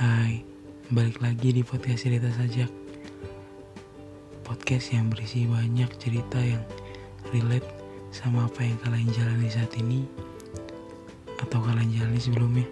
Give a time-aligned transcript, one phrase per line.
[0.00, 0.40] Hai,
[0.88, 2.72] balik lagi di podcast cerita sajak.
[4.40, 6.64] Podcast yang berisi banyak cerita yang
[7.36, 7.68] relate
[8.08, 10.08] sama apa yang kalian jalani saat ini
[11.44, 12.64] Atau kalian jalani sebelumnya.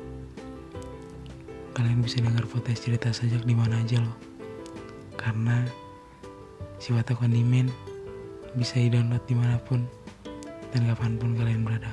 [1.77, 4.17] Kalian bisa dengar podcast cerita sajak di mana aja loh.
[5.21, 5.69] Karena
[6.81, 7.69] si Watak Kondimen
[8.57, 9.85] bisa di-download di mana pun
[10.73, 11.93] dan kapan pun kalian berada.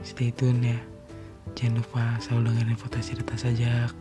[0.00, 0.95] Stay tune ya
[1.54, 3.92] Jangan lupa selalu dengerin podcast cerita sajak.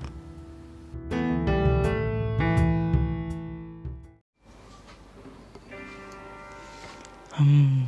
[7.35, 7.83] Hmm,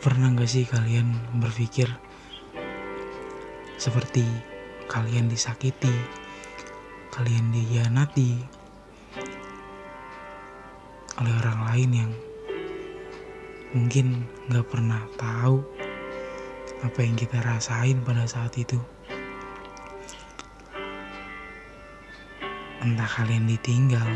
[0.00, 1.86] pernah gak sih kalian berpikir
[3.76, 4.24] seperti
[4.88, 5.92] kalian disakiti,
[7.12, 8.40] kalian dihianati
[11.20, 12.12] oleh orang lain yang
[13.76, 15.79] mungkin gak pernah tahu
[16.80, 18.80] apa yang kita rasain pada saat itu.
[22.80, 24.08] Entah kalian ditinggal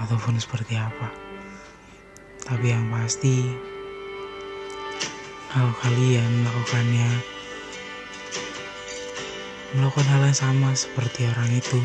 [0.00, 1.12] ataupun seperti apa.
[2.48, 3.52] Tapi yang pasti
[5.52, 7.10] kalau kalian melakukannya
[9.76, 11.80] melakukan hal yang sama seperti orang itu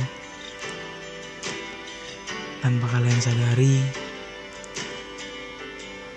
[2.64, 3.80] tanpa kalian sadari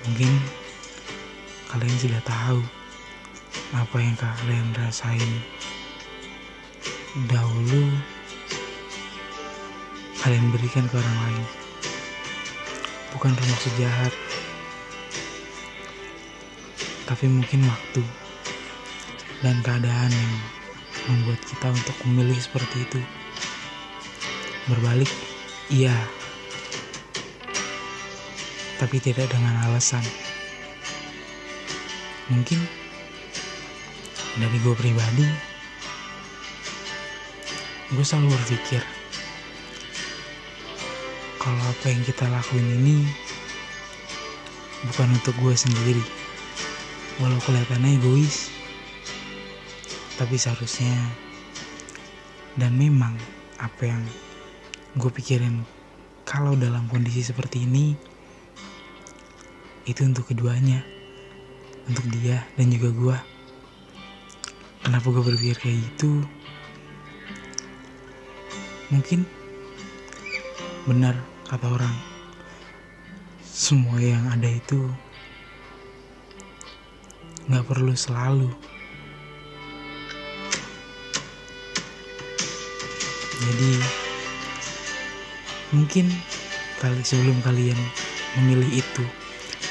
[0.06, 0.59] mungkin
[1.71, 2.59] kalian sudah tahu
[3.79, 5.33] apa yang kalian rasain.
[7.31, 7.95] Dahulu
[10.19, 11.47] kalian berikan ke orang lain.
[13.15, 14.15] Bukan bermaksud jahat
[17.07, 18.03] tapi mungkin waktu
[19.43, 20.34] dan keadaan yang
[21.11, 23.01] membuat kita untuk memilih seperti itu.
[24.67, 25.11] Berbalik
[25.71, 25.95] iya
[28.79, 30.01] tapi tidak dengan alasan
[32.31, 32.59] mungkin
[34.39, 35.27] dari gue pribadi
[37.91, 38.82] gue selalu berpikir
[41.43, 43.03] kalau apa yang kita lakuin ini
[44.87, 46.05] bukan untuk gue sendiri.
[47.21, 48.49] Walau kelihatannya egois
[50.21, 50.93] tapi seharusnya
[52.60, 53.16] dan memang
[53.56, 54.05] apa yang
[55.00, 55.65] gue pikirin
[56.28, 57.97] kalau dalam kondisi seperti ini
[59.88, 60.84] itu untuk keduanya
[61.91, 63.17] untuk dia dan juga gue
[64.87, 66.23] kenapa gue berpikir kayak gitu?
[68.95, 69.27] Mungkin
[70.87, 71.19] benar
[71.50, 71.95] kata orang
[73.43, 74.87] semua yang ada itu
[77.50, 78.50] nggak perlu selalu.
[83.41, 83.73] Jadi
[85.75, 86.06] mungkin
[86.79, 87.79] kali sebelum kalian
[88.39, 89.05] memilih itu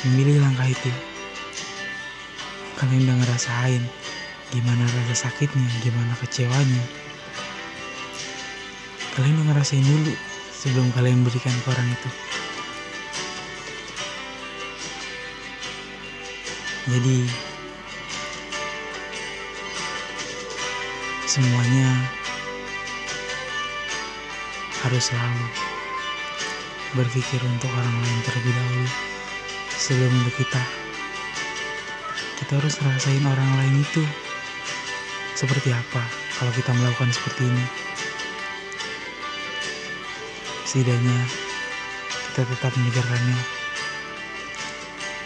[0.03, 0.91] memilih langkah itu
[2.79, 3.83] kalian udah ngerasain
[4.55, 6.83] gimana rasa sakitnya, gimana kecewanya.
[9.19, 10.15] Kalian udah ngerasain dulu
[10.55, 12.09] sebelum kalian berikan ke orang itu.
[16.89, 17.17] Jadi
[21.29, 21.89] semuanya
[24.81, 25.45] harus selalu
[26.97, 28.89] berpikir untuk orang lain terlebih dahulu
[29.77, 30.88] sebelum untuk kita
[32.39, 34.03] kita harus rasain orang lain itu
[35.35, 36.03] seperti apa
[36.39, 37.65] kalau kita melakukan seperti ini.
[40.63, 41.19] Setidaknya
[42.31, 43.39] kita tetap memikirkannya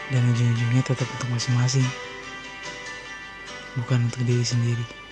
[0.10, 1.86] dan ujung-ujungnya tetap untuk masing-masing,
[3.78, 5.03] bukan untuk diri sendiri.